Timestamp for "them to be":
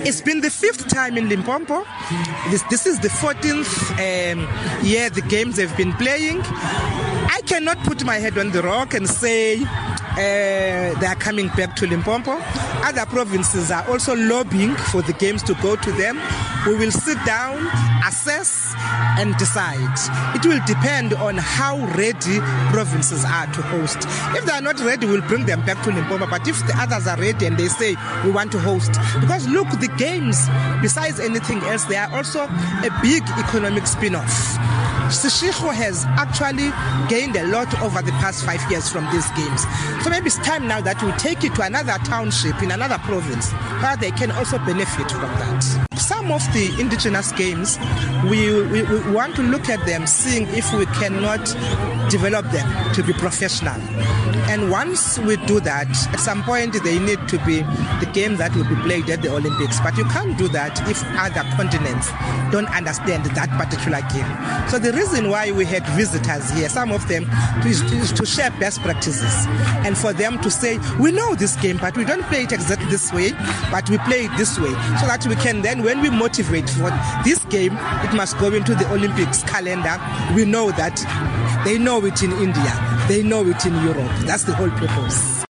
52.50-53.12